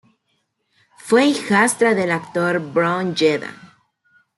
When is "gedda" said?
3.15-3.53